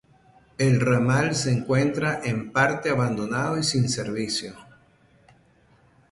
El 0.57 0.79
ramal 0.79 1.35
se 1.35 1.51
encuentra 1.51 2.21
en 2.23 2.51
parte 2.51 2.89
abandonado 2.89 3.59
y 3.59 3.63
sin 3.63 3.87
servicio. 3.87 4.55